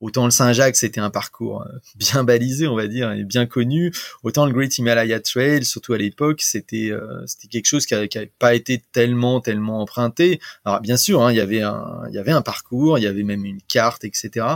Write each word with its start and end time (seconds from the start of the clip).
Autant 0.00 0.24
le 0.24 0.30
Saint-Jacques, 0.30 0.76
c'était 0.76 1.00
un 1.00 1.10
parcours 1.10 1.62
euh, 1.62 1.78
bien 1.96 2.22
balisé, 2.22 2.68
on 2.68 2.76
va 2.76 2.86
dire, 2.86 3.10
et 3.12 3.24
bien 3.24 3.46
connu. 3.46 3.92
Autant 4.22 4.46
le 4.46 4.52
Great 4.52 4.78
Himalaya 4.78 5.20
Trail, 5.20 5.64
surtout 5.64 5.92
à 5.92 5.98
l'époque, 5.98 6.40
c'était 6.42 6.90
euh, 6.90 7.26
c'était 7.26 7.48
quelque 7.48 7.66
chose 7.66 7.84
qui 7.84 7.94
n'avait 7.94 8.32
pas 8.38 8.54
été 8.54 8.82
tellement 8.92 9.40
tellement 9.40 9.80
emprunté. 9.80 10.40
Alors 10.64 10.80
bien 10.80 10.96
sûr, 10.96 11.22
hein, 11.22 11.32
il 11.32 11.36
y 11.36 11.40
avait 11.40 11.62
un 11.62 12.02
il 12.08 12.14
y 12.14 12.18
avait 12.18 12.32
un 12.32 12.42
parcours, 12.42 12.98
il 12.98 13.02
y 13.02 13.08
avait 13.08 13.24
même 13.24 13.44
une 13.44 13.60
carte, 13.62 14.04
etc. 14.04 14.46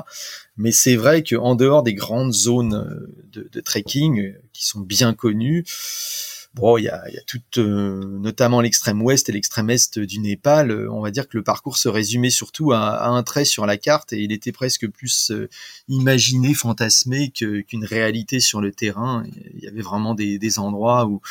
Mais 0.56 0.70
c'est 0.70 0.96
vrai 0.96 1.24
qu'en 1.24 1.54
dehors 1.54 1.82
des 1.82 1.94
grandes 1.94 2.32
zones 2.32 2.74
euh, 2.74 3.12
de, 3.32 3.48
de 3.50 3.60
trekking 3.60 4.34
qui 4.52 4.66
sont 4.66 4.80
bien 4.80 5.12
connues, 5.12 5.64
Bon, 6.54 6.76
il 6.76 6.84
y 6.84 6.88
a, 6.88 7.02
y 7.10 7.16
a 7.16 7.22
tout, 7.26 7.40
euh, 7.56 8.18
notamment 8.18 8.60
l'extrême 8.60 9.00
ouest 9.00 9.28
et 9.30 9.32
l'extrême 9.32 9.70
est 9.70 9.98
du 9.98 10.18
Népal. 10.18 10.86
On 10.90 11.00
va 11.00 11.10
dire 11.10 11.26
que 11.26 11.38
le 11.38 11.42
parcours 11.42 11.78
se 11.78 11.88
résumait 11.88 12.28
surtout 12.30 12.72
à, 12.72 13.08
un 13.08 13.22
trait 13.22 13.46
sur 13.46 13.64
la 13.64 13.78
carte 13.78 14.12
et 14.12 14.18
il 14.18 14.32
était 14.32 14.52
presque 14.52 14.86
plus 14.86 15.30
euh, 15.30 15.48
imaginé, 15.88 16.52
fantasmé 16.52 17.30
qu'une 17.30 17.84
réalité 17.86 18.38
sur 18.38 18.60
le 18.60 18.70
terrain. 18.70 19.24
Il 19.54 19.64
y 19.64 19.66
avait 19.66 19.80
vraiment 19.80 20.14
des, 20.14 20.38
des 20.38 20.58
endroits 20.58 21.06
où, 21.06 21.22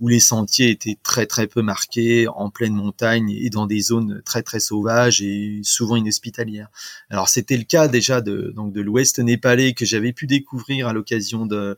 où 0.00 0.08
les 0.08 0.18
sentiers 0.20 0.70
étaient 0.70 0.98
très 1.00 1.26
très 1.26 1.46
peu 1.46 1.62
marqués, 1.62 2.26
en 2.26 2.50
pleine 2.50 2.74
montagne 2.74 3.30
et 3.30 3.50
dans 3.50 3.66
des 3.66 3.80
zones 3.80 4.20
très 4.24 4.42
très 4.42 4.58
sauvages 4.58 5.22
et 5.22 5.60
souvent 5.62 5.94
inhospitalières. 5.94 6.68
Alors 7.08 7.28
c'était 7.28 7.56
le 7.56 7.64
cas 7.64 7.86
déjà 7.86 8.20
de 8.20 8.52
donc 8.54 8.72
de 8.72 8.80
l'ouest 8.80 9.20
népalais 9.20 9.74
que 9.74 9.84
j'avais 9.84 10.12
pu 10.12 10.26
découvrir 10.26 10.88
à 10.88 10.92
l'occasion 10.92 11.46
de 11.46 11.76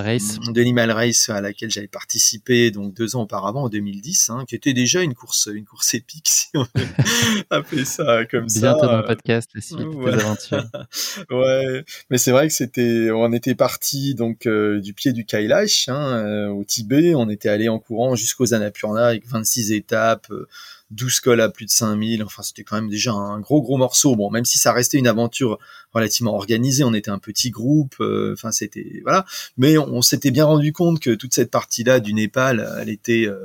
Race. 0.00 0.40
De 0.40 0.62
l'Imal 0.62 0.90
Race 0.90 1.28
à 1.28 1.40
laquelle 1.40 1.70
j'avais 1.70 1.86
participé 1.90 2.70
donc 2.70 2.94
deux 2.94 3.16
ans 3.16 3.22
auparavant 3.22 3.64
en 3.64 3.68
2010, 3.68 4.30
hein, 4.30 4.44
qui 4.48 4.54
était 4.54 4.72
déjà 4.72 5.02
une 5.02 5.14
course, 5.14 5.48
une 5.52 5.64
course 5.64 5.94
épique 5.94 6.28
si 6.28 6.48
on 6.54 6.66
appeler 7.50 7.84
ça 7.84 8.24
comme 8.26 8.48
ça. 8.48 8.60
Bientôt 8.60 8.86
dans 8.86 8.98
le 8.98 9.04
podcast 9.04 9.50
la 9.54 9.60
suite 9.60 9.78
des 9.78 10.12
aventures. 10.12 10.64
ouais, 11.30 11.84
mais 12.10 12.18
c'est 12.18 12.30
vrai 12.30 12.48
que 12.48 12.54
c'était, 12.54 13.10
on 13.10 13.32
était 13.32 13.54
parti 13.54 14.14
donc 14.14 14.46
euh, 14.46 14.80
du 14.80 14.94
pied 14.94 15.12
du 15.12 15.24
Kailash 15.24 15.88
hein, 15.88 16.24
euh, 16.24 16.48
au 16.48 16.64
Tibet, 16.64 17.14
on 17.14 17.28
était 17.28 17.48
allé 17.48 17.68
en 17.68 17.78
courant 17.78 18.14
jusqu'aux 18.14 18.54
Annapurna 18.54 19.06
avec 19.06 19.26
26 19.26 19.72
étapes. 19.72 20.30
Euh, 20.30 20.48
12 20.90 21.20
cols 21.20 21.40
à 21.40 21.48
plus 21.48 21.66
de 21.66 21.70
5000. 21.70 22.22
Enfin, 22.22 22.42
c'était 22.42 22.64
quand 22.64 22.76
même 22.76 22.88
déjà 22.88 23.12
un 23.12 23.40
gros, 23.40 23.62
gros 23.62 23.76
morceau. 23.76 24.16
Bon, 24.16 24.30
même 24.30 24.44
si 24.44 24.58
ça 24.58 24.72
restait 24.72 24.98
une 24.98 25.06
aventure 25.06 25.58
relativement 25.92 26.34
organisée, 26.34 26.84
on 26.84 26.94
était 26.94 27.10
un 27.10 27.18
petit 27.18 27.50
groupe. 27.50 27.94
Euh, 28.00 28.34
enfin, 28.34 28.52
c'était, 28.52 29.00
voilà. 29.02 29.24
Mais 29.56 29.78
on, 29.78 30.02
s'était 30.02 30.30
bien 30.30 30.44
rendu 30.44 30.72
compte 30.72 31.00
que 31.00 31.14
toute 31.14 31.34
cette 31.34 31.50
partie-là 31.50 32.00
du 32.00 32.14
Népal, 32.14 32.68
elle 32.80 32.88
était 32.88 33.26
euh, 33.26 33.38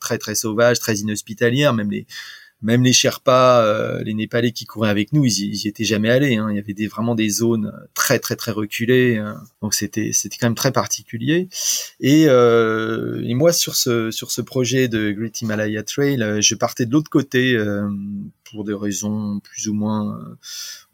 très, 0.00 0.18
très 0.18 0.34
sauvage, 0.34 0.78
très 0.80 0.96
inhospitalière. 0.96 1.72
Même 1.72 1.90
les, 1.90 2.06
même 2.60 2.82
les 2.82 2.92
Sherpas, 2.92 3.62
euh, 3.62 4.02
les 4.02 4.14
Népalais 4.14 4.50
qui 4.50 4.66
couraient 4.66 4.90
avec 4.90 5.12
nous, 5.12 5.24
ils 5.24 5.54
y, 5.54 5.68
étaient 5.68 5.84
jamais 5.84 6.10
allés. 6.10 6.36
Hein. 6.36 6.48
Il 6.50 6.56
y 6.56 6.58
avait 6.58 6.74
des, 6.74 6.88
vraiment 6.88 7.14
des 7.14 7.28
zones 7.28 7.72
très 7.94 8.18
très 8.18 8.34
très 8.34 8.50
reculées, 8.50 9.18
hein. 9.18 9.40
donc 9.62 9.74
c'était 9.74 10.10
c'était 10.12 10.36
quand 10.40 10.46
même 10.46 10.56
très 10.56 10.72
particulier. 10.72 11.48
Et, 12.00 12.24
euh, 12.26 13.22
et, 13.24 13.34
moi 13.34 13.52
sur 13.52 13.76
ce 13.76 14.10
sur 14.10 14.32
ce 14.32 14.40
projet 14.40 14.88
de 14.88 15.12
Great 15.12 15.40
Himalaya 15.40 15.84
Trail, 15.84 16.20
euh, 16.20 16.40
je 16.40 16.54
partais 16.56 16.84
de 16.84 16.92
l'autre 16.92 17.10
côté 17.10 17.54
euh, 17.54 17.88
pour 18.44 18.64
des 18.64 18.74
raisons 18.74 19.38
plus 19.40 19.68
ou 19.68 19.74
moins 19.74 20.18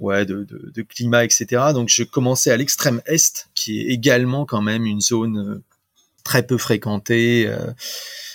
ouais 0.01 0.27
de, 0.27 0.45
de, 0.45 0.71
de, 0.75 0.83
climat 0.83 1.25
etc. 1.25 1.47
Donc 1.73 1.89
je 1.89 2.03
commençais 2.03 2.51
à 2.51 2.59
l'extrême 2.59 3.01
est, 3.07 3.49
qui 3.55 3.81
est 3.81 3.85
également 3.85 4.45
quand 4.45 4.61
même 4.61 4.85
une 4.85 5.01
zone 5.01 5.63
très 6.25 6.47
peu 6.47 6.59
fréquentée 6.59 7.51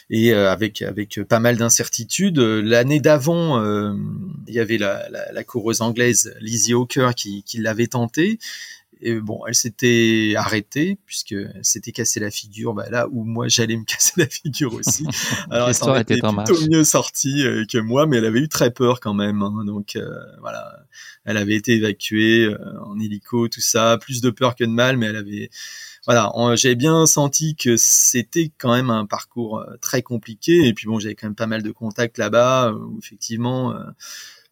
et 0.10 0.34
euh, 0.34 0.52
avec 0.52 0.82
avec 0.82 1.22
pas 1.24 1.40
mal 1.40 1.58
d'incertitudes. 1.58 2.40
L'année 2.40 3.00
d'avant, 3.00 3.62
euh, 3.62 3.94
il 4.48 4.54
y 4.54 4.60
avait 4.60 4.78
la, 4.78 5.08
la, 5.10 5.32
la, 5.32 5.44
coureuse 5.44 5.82
anglaise 5.82 6.36
Lizzie 6.40 6.74
Hawker 6.74 7.14
qui, 7.16 7.44
qui 7.44 7.60
l'avait 7.60 7.88
tenté. 7.88 8.40
Et 9.02 9.20
bon, 9.20 9.42
elle 9.48 9.56
s'était 9.56 10.34
arrêtée 10.36 10.98
puisque 11.06 11.36
s'était 11.62 11.92
cassé 11.92 12.20
la 12.20 12.32
figure. 12.32 12.74
Bah, 12.74 12.90
là 12.90 13.08
où 13.12 13.24
moi 13.24 13.48
j'allais 13.48 13.78
me 13.78 13.84
casser 13.86 14.14
la 14.18 14.28
figure 14.28 14.74
aussi. 14.74 15.06
Alors 15.50 15.70
elle 15.70 16.02
était 16.02 16.20
plutôt 16.20 16.68
mieux 16.70 16.84
sortie 16.84 17.46
euh, 17.46 17.66
que 17.66 17.78
moi, 17.78 18.06
mais 18.06 18.18
elle 18.18 18.26
avait 18.26 18.42
eu 18.42 18.50
très 18.50 18.72
peur 18.72 19.00
quand 19.00 19.14
même. 19.14 19.42
Hein. 19.42 19.64
donc 19.66 19.98
voilà, 20.42 20.86
elle 21.26 21.38
avait 21.38 21.56
été 21.56 21.76
évacuée 21.76 22.54
en 22.86 23.00
hélico, 23.00 23.48
tout 23.48 23.62
ça, 23.62 23.98
plus 24.00 24.22
de 24.22 24.30
peur 24.30 24.56
que 24.56 24.64
de 24.64 24.70
mal, 24.70 24.98
mais 24.98 25.08
elle 25.08 25.16
avait 25.16 25.50
voilà, 26.06 26.32
j'avais 26.56 26.76
bien 26.76 27.06
senti 27.06 27.56
que 27.56 27.76
c'était 27.78 28.52
quand 28.58 28.74
même 28.74 28.90
un 28.90 29.06
parcours 29.06 29.60
euh, 29.60 29.78
très 29.82 30.02
compliqué. 30.02 30.68
Et 30.68 30.74
puis 30.74 30.88
bon, 30.88 30.98
j'avais 31.00 31.16
quand 31.16 31.28
même 31.28 31.36
pas 31.36 31.48
mal 31.48 31.62
de 31.62 31.72
contacts 31.72 32.18
là-bas 32.18 32.74
où 32.74 32.98
effectivement 32.98 33.74
euh, 33.74 33.84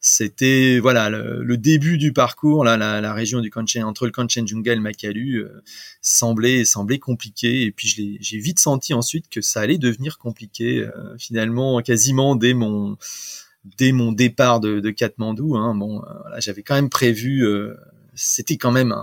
c'était 0.10 0.80
voilà 0.80 1.10
le, 1.10 1.58
début 1.58 1.98
du 1.98 2.14
parcours 2.14 2.64
là 2.64 2.78
la, 2.78 3.14
région 3.14 3.42
du 3.42 3.50
Kanchenjunga 3.50 3.88
entre 3.88 4.06
le 4.06 4.12
Kanchenjunga 4.12 4.74
et 4.74 4.76
le 4.76 4.82
Makalu 4.82 5.44
euh, 5.44 5.62
semblait 6.02 6.66
semblait 6.66 7.00
compliqué 7.00 7.64
et 7.64 7.72
puis 7.72 8.18
j'ai 8.20 8.38
vite 8.38 8.60
senti 8.60 8.94
ensuite 8.94 9.30
que 9.30 9.42
ça 9.42 9.62
allait 9.62 9.78
devenir 9.78 10.18
compliqué 10.18 10.88
finalement 11.18 11.82
quasiment 11.82 12.36
dès 12.36 12.54
mon 12.54 12.98
dès 13.78 13.92
mon 13.92 14.12
départ 14.12 14.60
de, 14.60 14.90
Katmandou 14.92 15.56
hein, 15.56 15.76
bon 15.76 16.02
voilà, 16.22 16.40
j'avais 16.40 16.64
quand 16.64 16.76
même 16.76 16.90
prévu 16.90 17.46
c'était 18.18 18.58
quand 18.58 18.72
même 18.72 18.94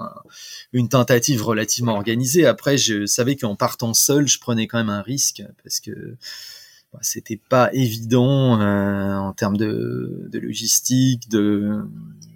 une 0.72 0.88
tentative 0.88 1.42
relativement 1.42 1.94
organisée. 1.94 2.46
Après, 2.46 2.76
je 2.76 3.06
savais 3.06 3.36
qu'en 3.36 3.54
partant 3.56 3.94
seul, 3.94 4.26
je 4.26 4.38
prenais 4.38 4.66
quand 4.66 4.78
même 4.78 4.90
un 4.90 5.02
risque 5.02 5.42
parce 5.62 5.80
que 5.80 6.16
c'était 7.00 7.40
pas 7.48 7.70
évident 7.72 8.60
euh, 8.60 9.16
en 9.16 9.32
termes 9.32 9.56
de, 9.56 10.28
logistique, 10.32 11.28
de 11.28 11.82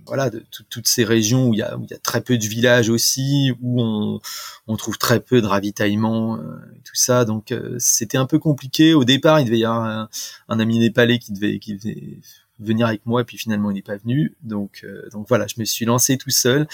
voilà, 0.07 0.31
de 0.31 0.43
toutes 0.71 0.89
ces 0.89 1.05
régions 1.05 1.49
où 1.49 1.55
il 1.55 1.59
y 1.59 1.63
a, 1.63 1.77
où 1.77 1.85
il 1.85 1.91
y 1.91 1.95
a 1.95 1.99
très 1.99 2.23
peu 2.23 2.39
de 2.39 2.47
villages 2.47 2.89
aussi, 2.89 3.53
où 3.61 3.83
on, 3.83 4.21
on 4.67 4.77
trouve 4.77 4.97
très 4.97 5.21
peu 5.21 5.43
de 5.43 5.47
ravitaillement, 5.47 6.37
euh, 6.37 6.57
tout 6.85 6.95
ça. 6.95 7.25
Donc 7.25 7.53
euh, 7.53 7.77
c'était 7.79 8.17
un 8.17 8.27
peu 8.27 8.39
compliqué. 8.39 8.95
Au 8.95 9.05
départ, 9.05 9.41
il 9.41 9.45
devait 9.45 9.59
y 9.59 9.65
avoir 9.65 9.85
un, 9.85 10.09
un 10.49 10.61
ami 10.61 10.79
népalais 10.79 11.19
qui 11.19 11.33
devait, 11.33 11.59
qui 11.59 11.75
devait 11.75 12.21
venir 12.61 12.87
avec 12.87 13.07
moi, 13.07 13.21
et 13.21 13.25
puis 13.25 13.39
finalement 13.39 13.71
il 13.71 13.75
n'est 13.75 13.83
pas 13.83 13.97
venu. 13.97 14.35
Donc, 14.43 14.81
euh, 14.85 15.09
donc 15.13 15.27
voilà, 15.29 15.47
je 15.47 15.61
me 15.61 15.65
suis 15.65 15.85
lancé 15.85 16.19
tout 16.19 16.31
seul, 16.31 16.67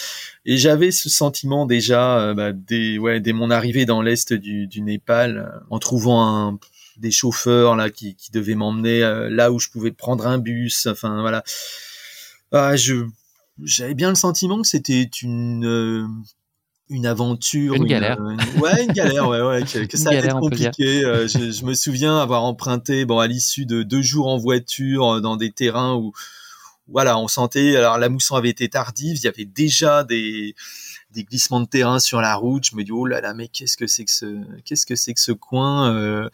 et 0.44 0.56
j'avais 0.56 0.90
ce 0.90 1.08
sentiment 1.08 1.66
déjà 1.66 2.18
euh, 2.20 2.34
bah, 2.34 2.52
dès, 2.52 2.98
ouais, 2.98 3.20
dès 3.20 3.32
mon 3.32 3.50
arrivée 3.50 3.86
dans 3.86 4.02
l'est 4.02 4.32
du, 4.32 4.66
du 4.66 4.80
Népal, 4.80 5.38
euh, 5.38 5.60
en 5.70 5.78
trouvant 5.78 6.24
un, 6.26 6.58
des 6.98 7.10
chauffeurs 7.10 7.76
là 7.76 7.90
qui, 7.90 8.14
qui 8.16 8.30
devaient 8.30 8.54
m'emmener 8.54 9.00
là 9.30 9.52
où 9.52 9.58
je 9.58 9.68
pouvais 9.68 9.92
prendre 9.92 10.26
un 10.26 10.38
bus. 10.38 10.86
Enfin 10.86 11.20
voilà, 11.20 11.42
ah, 12.52 12.76
je 12.76 13.06
j'avais 13.62 13.94
bien 13.94 14.08
le 14.08 14.14
sentiment 14.14 14.60
que 14.60 14.68
c'était 14.68 15.08
une 15.22 16.24
une 16.90 17.06
aventure, 17.06 17.74
une, 17.74 17.86
galère. 17.86 18.20
ouais, 18.60 18.84
une 18.84 18.92
galère, 18.92 19.28
ouais, 19.28 19.40
ouais, 19.40 19.62
que, 19.88 19.96
ça 19.96 20.10
a 20.10 20.14
été 20.14 20.28
compliqué. 20.28 21.00
je, 21.00 21.50
je, 21.50 21.64
me 21.64 21.72
souviens 21.72 22.18
avoir 22.18 22.44
emprunté, 22.44 23.06
bon, 23.06 23.18
à 23.18 23.26
l'issue 23.26 23.64
de 23.64 23.82
deux 23.82 24.02
jours 24.02 24.28
en 24.28 24.36
voiture 24.36 25.22
dans 25.22 25.36
des 25.36 25.50
terrains 25.50 25.94
où, 25.94 26.12
voilà, 26.88 27.18
on 27.18 27.28
sentait, 27.28 27.76
alors 27.76 27.98
la 27.98 28.08
mousson 28.08 28.36
avait 28.36 28.50
été 28.50 28.68
tardive, 28.68 29.16
il 29.16 29.24
y 29.24 29.28
avait 29.28 29.46
déjà 29.46 30.04
des, 30.04 30.54
des 31.10 31.24
glissements 31.24 31.60
de 31.60 31.66
terrain 31.66 31.98
sur 31.98 32.20
la 32.20 32.34
route. 32.34 32.64
Je 32.70 32.76
me 32.76 32.84
dis 32.84 32.92
oh 32.92 33.06
là 33.06 33.20
là, 33.20 33.32
mais 33.32 33.48
qu'est-ce 33.48 33.76
que 33.76 33.86
c'est 33.86 34.04
que 34.04 34.10
ce, 34.10 34.42
qu'est-ce 34.64 34.84
que 34.84 34.96
c'est 34.96 35.14
que 35.14 35.20
ce 35.20 35.32
coin 35.32 35.94
euh, 35.94 36.28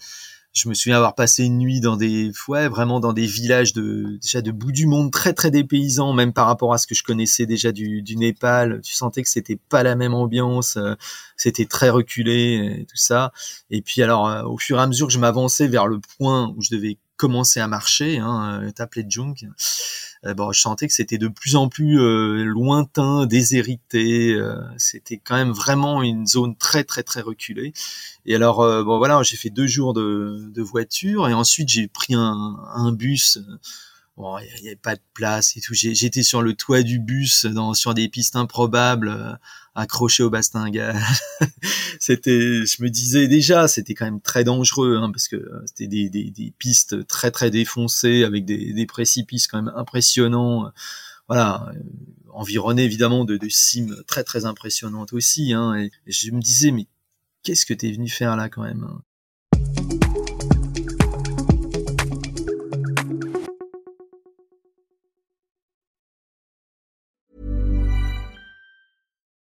Je 0.53 0.69
me 0.69 0.75
souviens 0.75 0.97
avoir 0.97 1.15
passé 1.15 1.45
une 1.45 1.59
nuit 1.59 1.81
dans 1.81 1.97
des, 1.97 2.33
ouais, 2.49 2.69
vraiment 2.69 2.99
dans 2.99 3.13
des 3.13 3.27
villages 3.27 3.73
de 3.73 4.19
déjà 4.21 4.43
de 4.43 4.51
bout 4.51 4.73
du 4.73 4.87
monde, 4.87 5.13
très 5.13 5.33
très 5.33 5.53
dépaysants, 5.53 6.13
même 6.13 6.33
par 6.33 6.47
rapport 6.47 6.75
à 6.75 6.79
ce 6.79 6.89
que 6.89 6.95
je 6.95 7.05
connaissais 7.05 7.47
déjà 7.47 7.71
du, 7.71 8.03
du 8.03 8.17
Népal. 8.17 8.81
Tu 8.83 8.93
sentais 8.93 9.23
que 9.23 9.29
c'était 9.29 9.59
pas 9.69 9.85
la 9.85 9.95
même 9.95 10.13
ambiance, 10.13 10.77
euh, 10.77 10.95
c'était 11.37 11.67
très 11.67 11.89
reculé, 11.89 12.81
et 12.81 12.85
tout 12.85 12.97
ça. 12.97 13.33
Et 13.71 13.81
puis 13.81 14.03
alors, 14.03 14.29
euh, 14.29 14.43
au 14.43 14.59
fur 14.59 14.79
et 14.79 14.83
à 14.83 14.87
mesure 14.89 15.07
que 15.07 15.13
je 15.13 15.21
m'avançais 15.21 15.69
vers 15.69 15.87
le 15.87 16.01
point 16.19 16.53
où 16.57 16.63
je 16.63 16.71
devais 16.75 16.99
commencer 17.17 17.61
à 17.61 17.69
marcher, 17.69 18.19
hein, 18.19 18.67
étape 18.67 18.99
de 18.99 19.09
Junk, 19.09 19.35
euh, 19.45 19.49
bon, 20.25 20.53
je 20.53 20.61
sentais 20.61 20.87
que 20.87 20.93
c'était 20.93 21.19
de 21.19 21.29
plus 21.29 21.57
en 21.57 21.69
plus 21.69 22.01
euh, 22.01 22.45
lointain, 22.45 23.27
déshérité. 23.27 24.33
Euh, 24.35 24.57
c'était 24.77 25.19
quand 25.19 25.37
même 25.37 25.53
vraiment 25.53 26.03
une 26.03 26.27
zone 26.27 26.57
très 26.57 26.85
très 26.85 27.03
très 27.03 27.21
reculée. 27.21 27.73
Et 28.27 28.35
alors, 28.35 28.59
bon 28.85 28.99
voilà, 28.99 29.23
j'ai 29.23 29.37
fait 29.37 29.51
deux 29.51 29.67
jours 29.67 29.95
de, 29.95 30.51
de 30.55 30.63
voiture 30.63 31.29
et 31.29 31.35
ensuite 31.35 31.69
j'ai 31.69 31.89
pris 31.89 32.15
un, 32.15 32.57
un 32.75 32.93
bus 32.93 33.39
bon, 34.17 34.39
il 34.39 34.63
n'y 34.63 34.69
avait 34.69 34.77
pas 34.77 34.97
de 34.97 35.03
place 35.15 35.57
et 35.57 35.61
tout. 35.61 35.75
J'étais 35.75 36.23
sur 36.23 36.43
le 36.43 36.55
toit 36.55 36.83
du 36.83 36.99
bus, 36.99 37.47
dans, 37.47 37.75
sur 37.75 37.95
des 37.95 38.09
pistes 38.09 38.37
improbables, 38.37 39.09
euh, 39.09 39.33
accroché 39.75 40.23
au 40.23 40.31
bastingage. 40.31 41.03
c'était, 42.01 42.65
je 42.67 42.83
me 42.83 42.89
disais 42.89 43.29
déjà, 43.29 43.69
c'était 43.69 43.95
quand 43.95 44.05
même 44.05 44.21
très 44.21 44.45
dangereux, 44.45 44.97
hein, 44.97 45.11
parce 45.11 45.29
que 45.29 45.37
euh, 45.37 45.63
c'était 45.67 45.89
des, 45.89 46.09
des, 46.11 46.31
des, 46.31 46.53
pistes 46.59 47.07
très 47.07 47.31
très 47.31 47.51
défoncées 47.51 48.25
avec 48.25 48.45
des, 48.45 48.73
des 48.73 48.87
précipices 48.87 49.47
quand 49.47 49.63
même 49.63 49.75
impressionnants. 49.77 50.71
Voilà, 51.29 51.71
euh, 51.75 51.79
environné 52.33 52.85
évidemment 52.85 53.25
de, 53.25 53.37
de 53.37 53.49
cimes 53.49 53.97
très 54.07 54.25
très 54.25 54.45
impressionnantes 54.45 55.13
aussi. 55.13 55.53
Hein, 55.53 55.75
et, 55.77 55.91
et 56.07 56.13
je 56.13 56.31
me 56.33 56.41
disais, 56.41 56.73
mais 56.73 56.87
qu'est-ce 57.43 57.67
que 57.67 57.75
t'es 57.75 57.91
venu 57.93 58.09
faire 58.09 58.37
là 58.37 58.49
quand 58.49 58.63
même 58.63 59.01